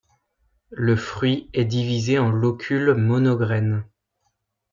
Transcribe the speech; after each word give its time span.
Le 0.71 0.95
fruit 0.95 1.47
est 1.53 1.63
divisé 1.65 2.17
en 2.17 2.31
locules 2.31 2.95
monograines. 2.95 3.85